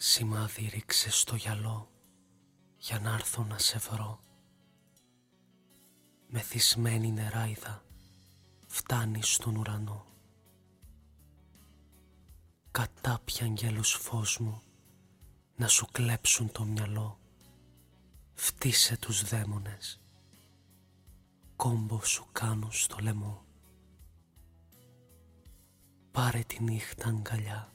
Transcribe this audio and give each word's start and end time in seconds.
Σημάδι 0.00 0.68
ρίξε 0.68 1.10
στο 1.10 1.36
γυαλό 1.36 1.90
για 2.76 2.98
να 3.00 3.14
έρθω 3.14 3.44
να 3.44 3.58
σε 3.58 3.78
βρω. 3.78 4.20
Μεθυσμένη 6.26 7.12
νεράιδα 7.12 7.84
φτάνει 8.66 9.22
στον 9.22 9.56
ουρανό. 9.56 10.06
Κατάπια 12.70 13.44
αγγέλους 13.44 13.92
φως 13.92 14.38
μου 14.38 14.62
να 15.56 15.68
σου 15.68 15.86
κλέψουν 15.92 16.52
το 16.52 16.64
μυαλό. 16.64 17.18
Φτύσε 18.34 18.96
τους 18.96 19.22
δαίμονες, 19.24 20.00
κόμπο 21.56 22.04
σου 22.04 22.26
κάνω 22.32 22.70
στο 22.70 22.96
λαιμό. 23.00 23.44
Πάρε 26.10 26.40
τη 26.40 26.62
νύχτα 26.62 27.08
αγκαλιά 27.08 27.72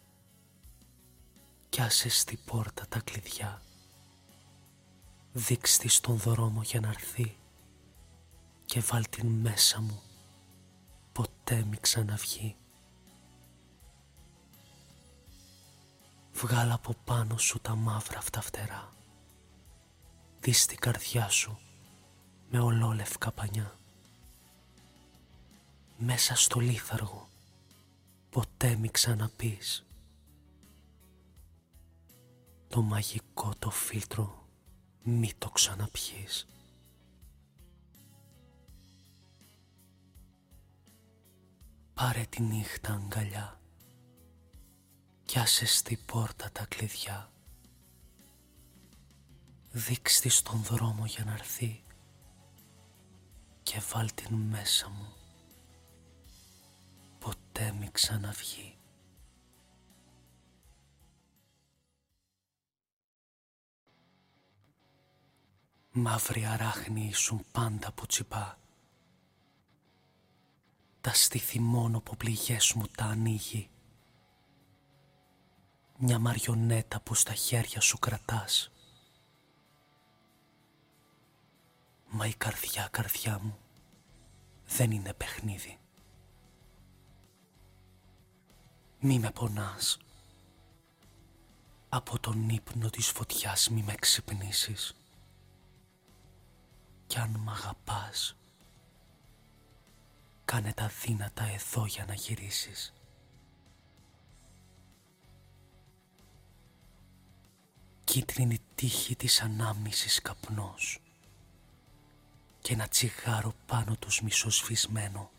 κι 1.74 1.82
άσε 1.82 2.10
στη 2.10 2.38
πόρτα 2.46 2.86
τα 2.90 3.00
κλειδιά. 3.00 3.62
Δείξ' 5.32 5.78
τη 5.78 5.88
στον 5.88 6.18
δρόμο 6.18 6.62
για 6.62 6.80
να 6.80 6.88
έρθει 6.88 7.38
και 8.66 8.80
βάλ 8.80 9.10
την 9.10 9.28
μέσα 9.28 9.82
μου 9.82 10.02
ποτέ 11.12 11.64
μη 11.64 11.78
ξαναβγεί. 11.78 12.56
Βγάλ' 16.34 16.72
από 16.72 16.96
πάνω 17.04 17.38
σου 17.38 17.60
τα 17.60 17.76
μαύρα 17.76 18.18
αυτά 18.18 18.42
φτερά. 18.42 18.94
Δεις 20.40 20.66
την 20.66 20.80
καρδιά 20.80 21.30
σου 21.30 21.60
με 22.50 22.60
ολόλευκα 22.60 23.32
πανιά. 23.32 23.76
Μέσα 25.98 26.36
στο 26.36 26.60
λίθαργο 26.60 27.28
ποτέ 28.30 28.76
μη 28.76 28.90
ξαναπείς 28.90 29.86
το 32.74 32.82
μαγικό 32.82 33.54
το 33.60 33.70
φίλτρο 33.70 34.48
μη 35.04 35.34
το 35.38 35.50
ξαναπιείς. 35.50 36.48
Πάρε 41.94 42.26
τη 42.30 42.42
νύχτα 42.42 42.94
αγκαλιά 42.94 43.62
κι 45.26 45.40
άσε 45.40 45.66
στη 45.66 45.98
πόρτα 46.06 46.50
τα 46.52 46.66
κλειδιά. 46.66 47.32
Δείξ' 49.72 50.20
της 50.20 50.38
στον 50.38 50.64
δρόμο 50.64 51.06
για 51.06 51.24
να 51.24 51.34
έρθει 51.34 51.84
και 53.64 53.82
βάλ 53.92 54.14
την 54.14 54.36
μέσα 54.36 54.90
μου 54.90 55.14
ποτέ 57.20 57.72
μη 57.80 57.90
ξαναβγεί. 57.92 58.78
Μαύρη 65.96 66.46
αράχνη 66.46 67.06
ήσουν 67.06 67.46
πάντα 67.52 67.92
που 67.92 68.06
τσιπά. 68.06 68.58
Τα 71.02 71.14
στήθη 71.14 71.60
μόνο 71.60 72.02
που 72.02 72.18
πληγές 72.18 72.74
μου 72.74 72.88
τα 72.88 73.06
ανοίγει. 73.06 73.70
Μια 75.98 76.20
μαριονέτα 76.20 77.02
που 77.02 77.14
στα 77.14 77.34
χέρια 77.34 77.82
σου 77.82 78.00
κρατάς. 78.00 78.72
Μα 82.10 82.26
η 82.26 82.34
καρδιά 82.34 82.88
καρδιά 82.92 83.40
μου 83.40 83.58
δεν 84.66 84.92
είναι 84.92 85.14
παιχνίδι. 85.14 85.80
Μη 89.00 89.20
με 89.20 89.32
πονάς. 89.32 89.98
Από 91.90 92.20
τον 92.20 92.50
ύπνο 92.50 92.90
της 92.90 93.08
φωτιάς 93.08 93.70
μη 93.70 93.84
με 93.84 93.96
ξυπνήσεις 93.96 94.96
κι 97.14 97.20
αν 97.20 97.30
μ' 97.30 97.50
αγαπάς 97.50 98.36
κάνε 100.46 100.74
τα 100.74 100.92
δύνατα 101.02 101.44
εδώ 101.44 101.86
για 101.86 102.06
να 102.06 102.14
γυρίσεις. 102.14 102.94
Κίτρινη 108.04 108.60
τύχη 108.76 109.16
της 109.16 109.42
ανάμνησης 109.42 110.22
καπνός 110.22 111.02
και 112.62 112.74
ένα 112.74 112.88
τσιγάρο 112.88 113.54
πάνω 113.66 113.96
τους 113.96 114.22
μισοσβησμένο. 114.22 115.32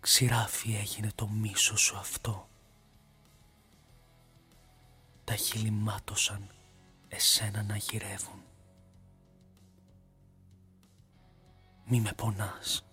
Ξηράφι 0.00 0.74
έγινε 0.74 1.10
το 1.14 1.28
μίσο 1.28 1.76
σου 1.76 1.96
αυτό. 1.96 2.48
Τα 5.24 5.36
χείλη 5.36 5.70
μάτωσαν 5.70 6.50
εσένα 7.08 7.62
να 7.62 7.76
γυρεύουν. 7.76 8.42
Μη 11.86 12.00
με 12.00 12.12
πονάς. 12.12 12.84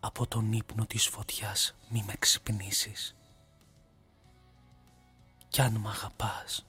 Από 0.00 0.26
τον 0.26 0.52
ύπνο 0.52 0.86
της 0.86 1.06
φωτιάς 1.06 1.76
μη 1.88 2.04
με 2.06 2.14
ξυπνήσεις. 2.18 3.16
Κι 5.48 5.60
αν 5.60 5.74
μ' 5.76 5.88
αγαπάς, 5.88 6.66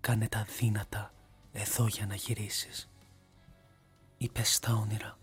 κάνε 0.00 0.28
τα 0.28 0.46
δύνατα 0.58 1.12
εδώ 1.52 1.86
για 1.86 2.06
να 2.06 2.14
γυρίσεις. 2.14 2.90
Είπες 4.16 4.58
τα 4.58 4.72
όνειρα 4.72 5.18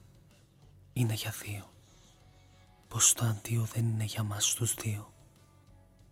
είναι 0.94 1.14
για 1.14 1.34
δύο. 1.44 1.72
Πως 2.88 3.14
το 3.14 3.26
αντίο 3.26 3.64
δεν 3.64 3.88
είναι 3.88 4.04
για 4.04 4.24
μας 4.24 4.54
τους 4.54 4.74
δύο. 4.74 5.14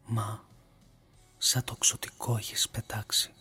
Μα 0.05 0.43
σαν 1.37 1.63
το 1.63 1.75
ξωτικό 1.75 2.37
έχεις 2.37 2.69
πετάξει 2.69 3.33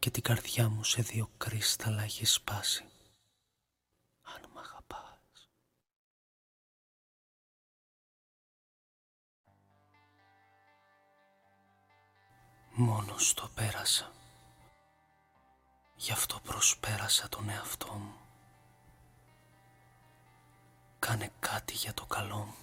και 0.00 0.10
την 0.10 0.22
καρδιά 0.22 0.68
μου 0.68 0.84
σε 0.84 1.02
δύο 1.02 1.30
κρίσταλα 1.36 2.02
έχει 2.02 2.24
σπάσει. 2.24 2.84
Αν 4.22 4.50
μ' 4.54 4.58
αγαπάς. 4.58 5.50
Μόνος 12.70 13.34
το 13.34 13.50
πέρασα. 13.54 14.12
Γι' 15.96 16.12
αυτό 16.12 16.40
προσπέρασα 16.40 17.28
τον 17.28 17.48
εαυτό 17.48 17.92
μου. 17.92 18.16
Κάνε 20.98 21.32
κάτι 21.40 21.74
για 21.74 21.94
το 21.94 22.06
καλό 22.06 22.36
μου. 22.36 22.56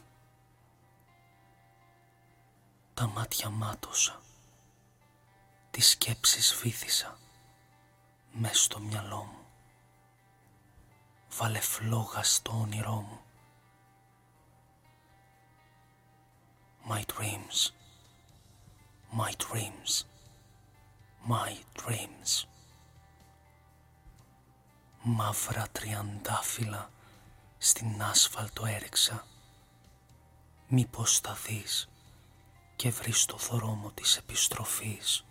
Τα 2.93 3.07
μάτια 3.07 3.49
μάτωσα. 3.49 4.21
Τις 5.71 5.89
σκέψεις 5.89 6.55
βήθησα 6.55 7.17
μες 8.31 8.61
στο 8.63 8.79
μυαλό 8.79 9.23
μου. 9.23 9.45
Βάλε 11.29 11.59
φλόγα 11.59 12.23
στο 12.23 12.51
όνειρό 12.51 12.95
μου. 12.95 13.19
My 16.89 17.01
dreams, 17.01 17.71
my 19.19 19.31
dreams, 19.45 20.05
my 21.29 21.51
dreams. 21.81 22.47
Μαύρα 25.01 25.67
τριαντάφυλλα 25.71 26.89
στην 27.57 28.03
άσφαλτο 28.03 28.65
έριξα. 28.65 29.25
Μήπως 30.67 31.19
θα 31.19 31.33
δεις 31.33 31.89
και 32.75 32.89
βρεις 32.89 33.25
το 33.25 33.37
δρόμο 33.37 33.91
της 33.91 34.17
επιστροφής. 34.17 35.26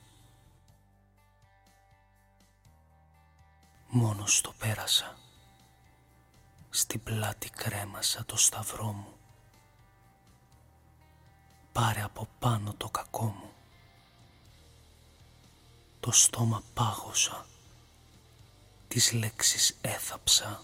Μόνος 3.99 4.41
το 4.41 4.55
πέρασα. 4.59 5.19
Στην 6.71 7.03
πλάτη 7.03 7.51
κρέμασα 7.51 8.25
το 8.25 8.37
σταυρό 8.37 8.93
μου. 8.93 9.13
Πάρε 11.73 12.03
από 12.03 12.29
πάνω 12.39 12.75
το 12.77 12.89
κακό 12.89 13.25
μου. 13.25 13.51
Το 16.01 16.11
στόμα 16.11 16.63
πάγωσα. 16.75 17.47
Τις 18.89 19.13
λέξεις 19.13 19.77
έθαψα 19.81 20.63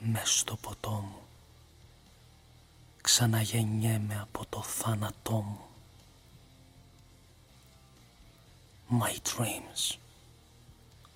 μες 0.00 0.38
στο 0.38 0.56
ποτό 0.56 0.90
μου. 0.90 1.22
Ξαναγεννιέμαι 3.00 4.20
από 4.20 4.46
το 4.46 4.62
θάνατό 4.62 5.40
μου. 5.40 5.66
My 9.00 9.16
dreams, 9.36 9.96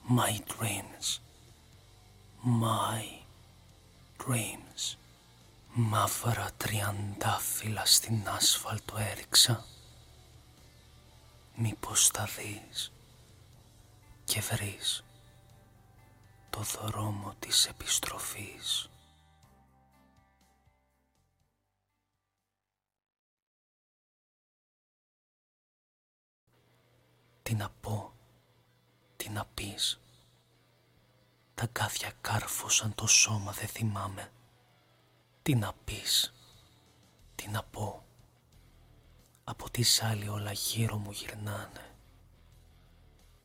my 0.08 0.38
dreams 0.58 1.25
my 2.46 3.02
dreams. 4.18 4.96
Μαύρα 5.72 6.50
τριαντάφυλλα 6.56 7.84
στην 7.84 8.28
άσφαλτο 8.28 8.96
έριξα. 8.96 9.64
Μήπως 11.54 12.10
τα 12.10 12.24
δεις 12.24 12.92
και 14.24 14.40
βρεις 14.40 15.04
το 16.50 16.60
δρόμο 16.60 17.34
της 17.38 17.66
επιστροφής. 17.66 18.90
Τι 27.42 27.54
να 27.54 27.70
πω, 27.80 28.12
τι 29.16 29.28
να 29.28 29.44
πεις 29.54 30.00
τα 31.56 31.66
κάθια 31.66 32.12
κάρφωσαν 32.20 32.94
το 32.94 33.06
σώμα 33.06 33.52
δεν 33.52 33.68
θυμάμαι. 33.68 34.32
Τι 35.42 35.54
να 35.54 35.72
πεις, 35.84 36.34
τι 37.34 37.48
να 37.48 37.62
πω. 37.62 38.04
Από 39.44 39.70
τι 39.70 39.84
άλλη 40.00 40.28
όλα 40.28 40.52
γύρω 40.52 40.96
μου 40.96 41.10
γυρνάνε. 41.10 41.94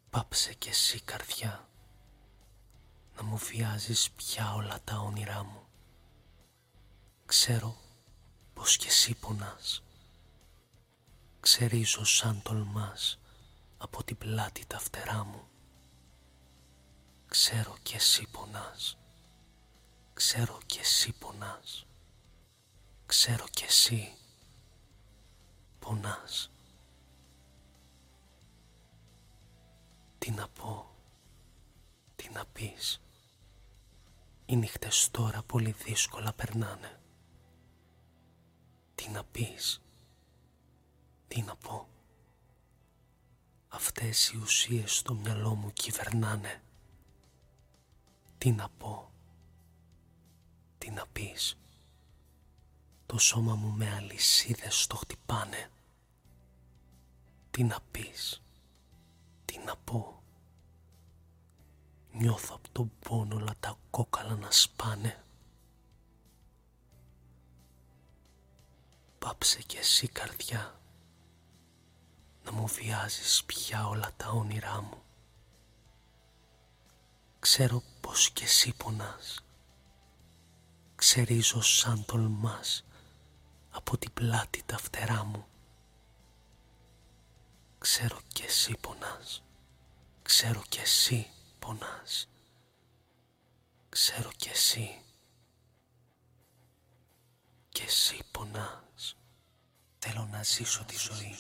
Πάψε 0.09 0.53
κι 0.53 0.69
εσύ 0.69 0.99
καρδιά 1.01 1.67
να 3.15 3.23
μου 3.23 3.37
βιάζεις 3.37 4.11
πια 4.11 4.53
όλα 4.53 4.79
τα 4.83 4.97
όνειρά 4.97 5.43
μου. 5.43 5.63
Ξέρω 7.25 7.77
πως 8.53 8.77
κι 8.77 8.87
εσύ 8.87 9.15
πονάς. 9.15 9.83
Ξερίζω 11.39 12.05
σαν 12.05 12.41
τολμάς 12.41 13.19
από 13.77 14.03
την 14.03 14.17
πλάτη 14.17 14.65
τα 14.65 14.79
φτερά 14.79 15.23
μου. 15.23 15.50
Ξέρω 17.31 17.77
κι 17.83 17.95
εσύ 17.95 18.27
πονάς. 18.31 18.97
Ξέρω 20.13 20.59
κι 20.65 20.79
εσύ 20.79 21.11
πονάς. 21.13 21.85
Ξέρω 23.05 23.45
κι 23.51 23.63
εσύ 23.63 24.13
πονάς. 25.79 26.51
Τι 30.17 30.31
να 30.31 30.47
πω, 30.47 30.95
τι 32.15 32.29
να 32.29 32.45
πεις. 32.45 33.01
Οι 34.45 34.55
νύχτες 34.55 35.09
τώρα 35.11 35.43
πολύ 35.43 35.71
δύσκολα 35.71 36.33
περνάνε. 36.33 36.99
Τι 38.95 39.09
να 39.09 39.23
πεις, 39.23 39.81
τι 41.27 41.41
να 41.41 41.55
πω. 41.55 41.87
Αυτές 43.67 44.29
οι 44.29 44.37
ουσίες 44.37 44.95
στο 44.95 45.13
μυαλό 45.13 45.55
μου 45.55 45.73
κυβερνάνε. 45.73 46.61
Τι 48.41 48.51
να 48.51 48.69
πω, 48.69 49.11
τι 50.77 50.91
να 50.91 51.07
πεις. 51.07 51.57
Το 53.05 53.17
σώμα 53.17 53.55
μου 53.55 53.71
με 53.71 53.91
αλυσίδες 53.91 54.87
το 54.87 54.95
χτυπάνε. 54.95 55.69
Τι 57.51 57.63
να 57.63 57.79
πεις, 57.91 58.41
τι 59.45 59.57
να 59.57 59.77
πω. 59.77 60.23
Νιώθω 62.11 62.55
από 62.55 62.69
τον 62.71 62.91
πόνο 62.99 63.35
όλα 63.35 63.55
τα 63.59 63.77
κόκαλα 63.89 64.35
να 64.35 64.51
σπάνε. 64.51 65.23
Πάψε 69.19 69.61
κι 69.61 69.77
εσύ 69.77 70.07
καρδιά 70.07 70.79
να 72.43 72.51
μου 72.51 72.67
βιάζεις 72.67 73.43
πια 73.43 73.87
όλα 73.87 74.11
τα 74.17 74.29
όνειρά 74.29 74.81
μου. 74.81 75.01
Ξέρω 77.39 77.83
πως 78.01 78.31
κι 78.31 78.43
εσύ 78.43 78.73
πονάς. 78.77 79.43
Ξερίζω 80.95 81.61
σαν 81.61 82.05
τολμάς 82.05 82.85
από 83.71 83.97
την 83.97 84.13
πλάτη 84.13 84.63
τα 84.65 84.77
φτερά 84.77 85.23
μου. 85.23 85.45
Ξέρω 87.77 88.19
κι 88.27 88.43
εσύ 88.43 88.77
πονάς. 88.81 89.43
Ξέρω 90.21 90.61
κι 90.69 90.79
εσύ 90.79 91.27
πονάς. 91.59 92.29
Ξέρω 93.89 94.29
κι 94.37 94.49
εσύ. 94.49 95.01
Κι 97.69 97.81
εσύ 97.81 98.23
πονάς. 98.31 99.15
Θέλω 99.99 100.25
να 100.31 100.43
ζήσω 100.43 100.83
τη 100.83 100.97
ζωή, 100.97 101.35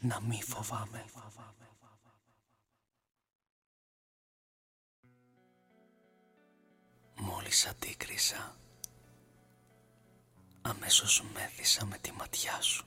να 0.00 0.20
μη 0.20 0.42
φοβάμαι. 0.42 1.04
Μόλις 7.18 7.66
αντίκρισα, 7.66 8.56
αμέσως 10.62 11.22
μέθησα 11.34 11.84
με 11.84 11.98
τη 11.98 12.12
ματιά 12.12 12.60
σου. 12.60 12.86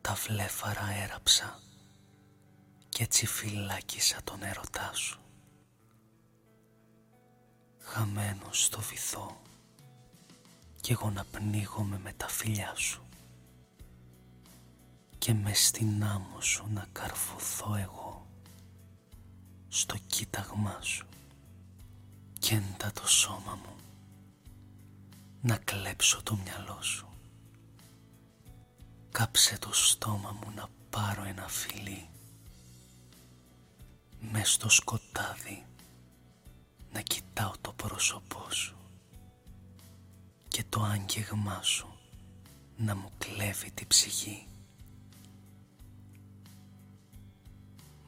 Τα 0.00 0.14
βλέφαρα 0.14 0.90
έραψα 0.90 1.60
κι 2.88 3.02
έτσι 3.02 3.26
φυλάκισα 3.26 4.22
τον 4.24 4.42
έρωτά 4.42 4.92
σου. 4.92 5.18
Χαμένος 7.78 8.64
στο 8.64 8.80
βυθό 8.80 9.40
κι 10.80 10.92
εγώ 10.92 11.10
να 11.10 11.24
πνίγομαι 11.24 11.98
με 11.98 12.12
τα 12.12 12.28
φιλιά 12.28 12.74
σου 12.74 13.02
και 15.18 15.34
με 15.34 15.52
στην 15.52 16.04
άμμο 16.04 16.40
σου 16.40 16.66
να 16.72 16.86
καρφωθώ 16.92 17.74
εγώ 17.74 18.26
στο 19.68 19.96
κοίταγμά 20.06 20.78
σου 20.82 21.06
και 22.44 22.54
έντα 22.54 22.92
το 22.92 23.08
σώμα 23.08 23.54
μου. 23.54 23.74
Να 25.40 25.56
κλέψω 25.56 26.22
το 26.22 26.36
μυαλό 26.36 26.82
σου. 26.82 27.06
Κάψε 29.10 29.58
το 29.58 29.72
στόμα 29.72 30.32
μου 30.32 30.52
να 30.54 30.68
πάρω 30.90 31.24
ένα 31.24 31.48
φιλί. 31.48 32.08
Μες 34.20 34.52
στο 34.52 34.68
σκοτάδι 34.68 35.66
να 36.92 37.00
κοιτάω 37.00 37.52
το 37.60 37.72
πρόσωπό 37.72 38.50
σου 38.50 38.76
και 40.48 40.64
το 40.68 40.82
άγγιγμά 40.82 41.62
σου 41.62 41.94
να 42.76 42.96
μου 42.96 43.10
κλέβει 43.18 43.70
την 43.70 43.86
ψυχή. 43.86 44.46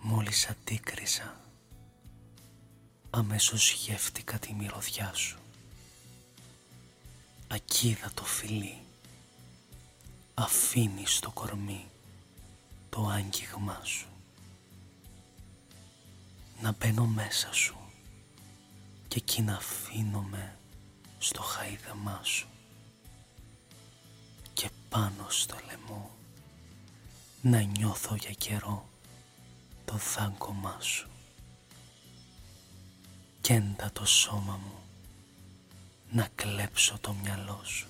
Μόλις 0.00 0.48
αντίκρισα, 0.48 1.40
αμέσως 3.16 3.72
γεύτηκα 3.72 4.38
τη 4.38 4.54
μυρωδιά 4.54 5.12
σου. 5.14 5.38
Ακίδα 7.48 8.10
το 8.14 8.24
φιλί, 8.24 8.78
αφήνει 10.34 11.06
στο 11.06 11.30
κορμί 11.30 11.84
το 12.88 13.06
άγγιγμά 13.06 13.80
σου. 13.84 14.06
Να 16.60 16.72
μπαίνω 16.72 17.06
μέσα 17.06 17.52
σου 17.52 17.76
και 19.08 19.16
εκεί 19.16 19.42
να 19.42 19.56
αφήνομαι 19.56 20.58
στο 21.18 21.42
χαϊδεμά 21.42 22.20
σου. 22.22 22.48
Και 24.52 24.70
πάνω 24.88 25.26
στο 25.28 25.56
λαιμό 25.66 26.10
να 27.42 27.60
νιώθω 27.60 28.14
για 28.14 28.32
καιρό 28.32 28.88
το 29.84 29.98
δάγκωμά 30.16 30.76
σου 30.80 31.08
και 33.46 33.54
έντα 33.54 33.90
το 33.92 34.06
σώμα 34.06 34.60
μου 34.64 34.78
να 36.10 36.28
κλέψω 36.34 36.98
το 37.00 37.12
μυαλό 37.12 37.60
σου 37.64 37.86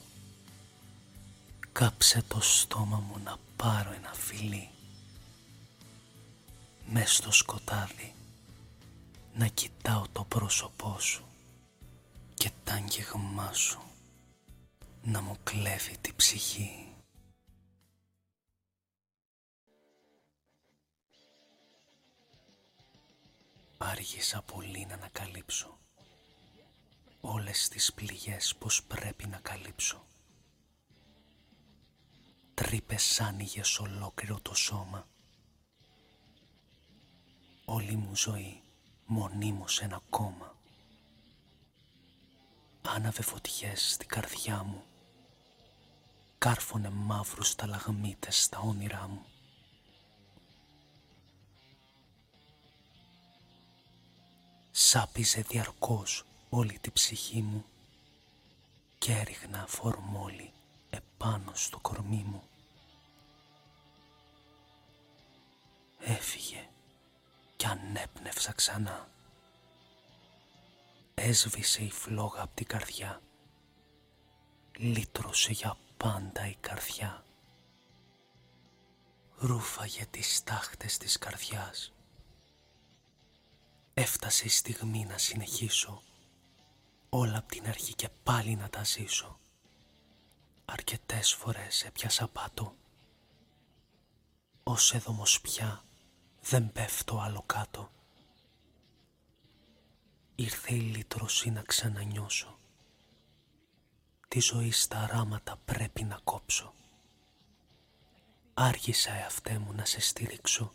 κάψε 1.73 2.25
το 2.29 2.41
στόμα 2.41 2.99
μου 3.09 3.21
να 3.25 3.37
πάρω 3.57 3.93
ένα 3.93 4.13
φιλί 4.15 4.69
μες 6.87 7.15
στο 7.15 7.33
σκοτάδι 7.33 8.15
να 9.35 9.47
κοιτάω 9.47 10.03
το 10.13 10.25
πρόσωπό 10.25 10.97
σου 11.01 11.25
και 12.35 12.51
τα 12.65 12.73
άγγιγμά 12.73 13.53
σου 13.53 13.81
να 15.03 15.21
μου 15.21 15.37
κλέβει 15.45 15.97
την 16.01 16.17
ψυχή. 16.17 16.86
Άργησα 23.79 24.43
πολύ 24.43 24.87
να 24.87 24.95
ανακαλύψω 24.95 25.79
όλες 27.27 27.69
τις 27.69 27.93
πληγές 27.93 28.55
πως 28.59 28.83
πρέπει 28.85 29.27
να 29.27 29.39
καλύψω. 29.39 30.05
Τρύπες 32.55 33.21
άνοιγες 33.21 33.79
ολόκληρο 33.79 34.41
το 34.43 34.55
σώμα. 34.55 35.09
Όλη 37.65 37.97
μου 37.97 38.17
ζωή 38.17 38.63
μονίμως 39.07 39.81
ένα 39.81 40.01
κόμμα. 40.11 40.57
Άναβε 42.83 43.23
φωτιές 43.23 43.93
στην 43.93 44.09
καρδιά 44.09 44.63
μου. 44.63 44.85
Κάρφωνε 46.39 46.91
μαύρους 46.91 47.55
ταλαγμίτες 47.55 48.43
στα 48.43 48.59
όνειρά 48.59 49.09
μου. 49.09 49.25
Σάπιζε 54.89 55.41
διαρκώς 55.41 56.25
όλη 56.49 56.79
τη 56.79 56.91
ψυχή 56.91 57.43
μου 57.43 57.65
και 58.99 59.13
έριχνα 59.13 59.67
φορμόλι 59.67 60.53
επάνω 60.91 61.53
στο 61.55 61.79
κορμί 61.79 62.25
μου. 62.27 62.43
Έφυγε 65.99 66.69
κι 67.57 67.67
ανέπνευσα 67.67 68.53
ξανά. 68.53 69.09
Έσβησε 71.15 71.83
η 71.85 71.91
φλόγα 71.91 72.43
από 72.43 72.55
την 72.55 72.67
καρδιά. 72.67 73.21
Λύτρωσε 74.77 75.53
για 75.53 75.77
πάντα 75.97 76.49
η 76.49 76.57
καρδιά. 76.61 77.25
ρούφαγε 79.37 80.07
τις 80.11 80.43
τάχτες 80.45 80.97
της 80.99 81.19
καρδιάς. 81.19 81.96
Έφτασε 83.99 84.45
η 84.45 84.49
στιγμή 84.49 85.05
να 85.05 85.19
συνεχίσω 85.19 86.03
όλα 87.09 87.39
απ' 87.39 87.51
την 87.51 87.67
αρχή 87.67 87.95
και 87.95 88.09
πάλι 88.23 88.57
να 88.57 88.69
τα 88.69 88.85
ζήσω. 88.85 89.39
Αρκετές 90.65 91.35
φορές 91.35 91.85
έπιασα 91.85 92.29
πάτο, 92.29 92.75
ως 94.63 94.95
έδωμος 94.95 95.41
πια 95.41 95.85
δεν 96.41 96.73
πέφτω 96.73 97.19
άλλο 97.21 97.43
κάτω. 97.47 97.91
Ήρθε 100.35 100.75
η 100.75 100.81
λύτρωση 100.81 101.51
να 101.51 101.63
ξανανιώσω, 101.63 102.59
τη 104.29 104.41
ζωή 104.41 104.71
στα 104.71 105.07
ράματα 105.07 105.57
πρέπει 105.65 106.05
να 106.05 106.21
κόψω. 106.25 106.73
Άργησα 108.55 109.13
εαυτέ 109.13 109.59
μου 109.59 109.73
να 109.73 109.85
σε 109.85 110.01
στηρίξω, 110.01 110.73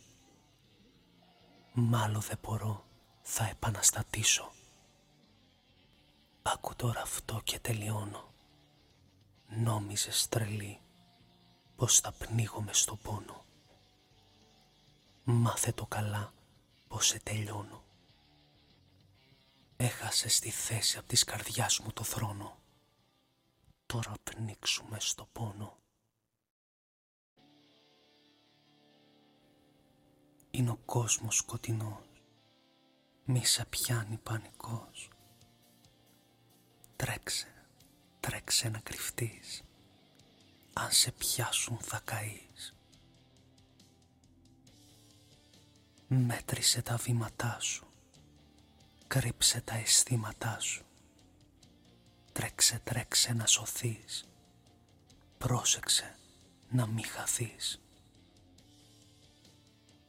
μάλλον 1.72 2.20
δεν 2.20 2.38
μπορώ, 2.42 2.90
θα 3.22 3.48
επαναστατήσω. 3.48 4.52
Άκου 6.42 6.74
τώρα 6.76 7.00
αυτό 7.00 7.40
και 7.44 7.58
τελειώνω. 7.58 8.32
Νόμιζες 9.48 10.28
τρελή 10.28 10.80
πως 11.76 11.98
θα 12.00 12.12
πνίγομαι 12.12 12.72
στο 12.72 12.96
πόνο. 12.96 13.44
Μάθε 15.24 15.72
το 15.72 15.86
καλά 15.86 16.32
πως 16.88 17.06
σε 17.06 17.18
τελειώνω. 17.18 17.82
Έχασε 19.76 20.28
στη 20.28 20.50
θέση 20.50 20.98
απ' 20.98 21.06
της 21.06 21.24
καρδιάς 21.24 21.78
μου 21.78 21.92
το 21.92 22.02
θρόνο. 22.02 22.58
Τώρα 23.86 24.14
πνίξουμε 24.22 25.00
στο 25.00 25.28
πόνο. 25.32 25.76
Είναι 30.50 30.70
ο 30.70 30.76
κόσμος 30.84 31.36
σκοτεινός. 31.36 32.11
Μη 33.34 33.44
σε 33.44 33.64
πιάνει 33.64 34.16
πανικός. 34.16 35.08
Τρέξε, 36.96 37.46
τρέξε 38.20 38.68
να 38.68 38.78
κρυφτείς. 38.78 39.62
Αν 40.72 40.90
σε 40.90 41.10
πιάσουν 41.10 41.78
θα 41.78 42.00
καείς. 42.04 42.74
Μέτρησε 46.08 46.82
τα 46.82 46.96
βήματά 46.96 47.58
σου. 47.60 47.86
Κρύψε 49.06 49.60
τα 49.60 49.74
αισθήματά 49.74 50.60
σου. 50.60 50.84
Τρέξε, 52.32 52.80
τρέξε 52.84 53.32
να 53.32 53.46
σωθείς. 53.46 54.28
Πρόσεξε 55.38 56.16
να 56.68 56.86
μη 56.86 57.02
χαθείς. 57.02 57.80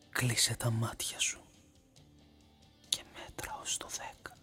Κλείσε 0.09 0.55
τα 0.55 0.69
μάτια 0.69 1.19
σου 1.19 1.42
και 1.42 1.42
μέτρα 3.73 3.77
ως 3.77 3.77
το 3.77 3.87
δέκα. 3.87 4.37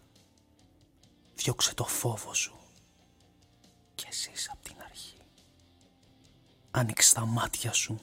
Διώξε 1.35 1.73
το 1.73 1.85
φόβο 1.85 2.33
σου 2.33 2.59
και 3.95 4.07
ζεις 4.11 4.49
απ' 4.49 4.63
την 4.63 4.81
αρχή. 4.81 5.17
Άνοιξε 6.71 7.13
τα 7.13 7.25
μάτια 7.25 7.73
σου 7.73 7.99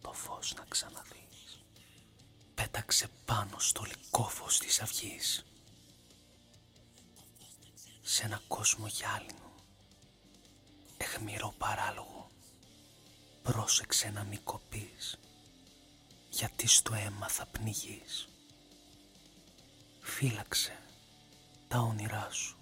το 0.00 0.12
φως 0.12 0.54
να 0.54 0.64
ξαναδείς. 0.68 1.64
Πέταξε 2.54 3.08
πάνω 3.24 3.58
στο 3.58 3.82
λικόφος 3.82 4.58
της 4.58 4.80
αυγής. 4.80 5.44
Σε 8.02 8.24
ένα 8.24 8.40
κόσμο 8.48 8.86
γυάλινο, 8.86 9.52
εχμηρό 10.96 11.54
παράλογο, 11.58 12.30
πρόσεξε 13.42 14.10
να 14.10 14.24
μη 14.24 14.38
κοπείς 14.38 15.18
γιατί 16.30 16.66
στο 16.66 16.94
αίμα 16.94 17.28
θα 17.28 17.46
πνιγείς. 17.46 18.28
Φύλαξε 20.06 20.78
τα 21.68 21.78
όνειρά 21.78 22.28
σου. 22.30 22.56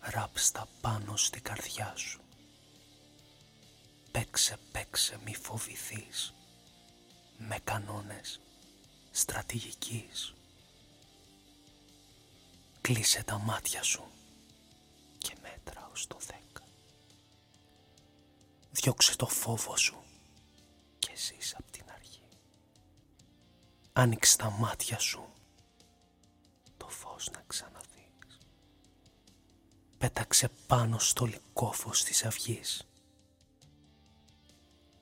Ράψτα 0.00 0.68
πάνω 0.80 1.16
στη 1.16 1.40
καρδιά 1.40 1.92
σου. 1.96 2.20
Παίξε, 4.10 4.58
παίξε, 4.72 5.18
μη 5.24 5.34
φοβηθείς. 5.34 6.34
Με 7.38 7.58
κανόνες 7.64 8.40
στρατηγικής. 9.10 10.34
Κλείσε 12.80 13.22
τα 13.22 13.38
μάτια 13.38 13.82
σου 13.82 14.04
και 15.18 15.34
μέτρα 15.42 15.90
ως 15.92 16.06
το 16.06 16.16
δέκα. 16.26 16.66
Διώξε 18.70 19.16
το 19.16 19.26
φόβο 19.26 19.76
σου 19.76 20.02
και 20.98 21.10
ζήσα 21.16 21.62
Άνοιξε 23.94 24.36
τα 24.36 24.50
μάτια 24.50 24.98
σου 24.98 25.32
Πέταξε 30.02 30.48
πάνω 30.66 30.98
στο 30.98 31.24
λικόφος 31.24 32.04
της 32.04 32.24
αυγής. 32.24 32.86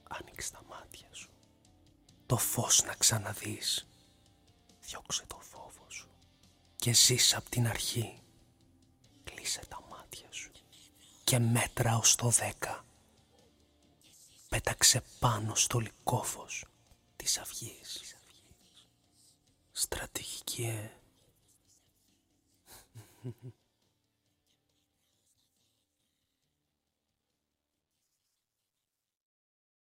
Άνοιξε 0.08 0.52
τα 0.52 0.62
μάτια 0.68 1.08
σου 1.12 1.28
το 2.26 2.36
φως 2.36 2.84
να 2.84 2.94
ξαναδείς. 2.94 3.86
Διώξε 4.80 5.24
το 5.26 5.40
φόβο 5.40 5.84
σου 5.88 6.08
και 6.76 6.92
ζήσα 6.92 7.38
απ' 7.38 7.48
την 7.48 7.66
αρχή. 7.66 8.20
Κλείσε 9.24 9.60
τα 9.68 9.82
μάτια 9.90 10.28
σου 10.30 10.50
και 11.24 11.38
μέτρα 11.38 11.96
ως 11.96 12.14
το 12.14 12.28
δέκα. 12.28 12.84
Πέταξε 14.48 15.02
πάνω 15.18 15.54
στο 15.54 15.78
λικόφος 15.78 16.64
της 17.16 17.38
αυγής 17.38 18.14
στρατηγική, 19.72 20.62
ε. 20.62 20.90